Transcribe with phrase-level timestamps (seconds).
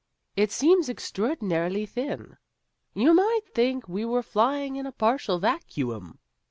[0.35, 2.37] It seems extraordinarily thin.
[2.95, 6.17] You might think we were flying in a partial vacuum."